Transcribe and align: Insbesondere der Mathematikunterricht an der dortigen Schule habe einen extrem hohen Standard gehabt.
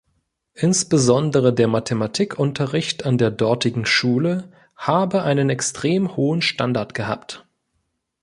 Insbesondere 0.55 1.53
der 1.53 1.67
Mathematikunterricht 1.67 3.05
an 3.05 3.19
der 3.19 3.29
dortigen 3.29 3.85
Schule 3.85 4.51
habe 4.75 5.21
einen 5.21 5.51
extrem 5.51 6.17
hohen 6.17 6.41
Standard 6.41 6.95
gehabt. 6.95 7.45